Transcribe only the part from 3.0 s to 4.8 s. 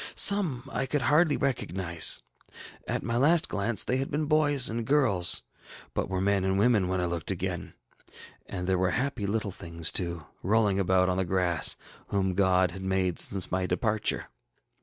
my last glance they had been boys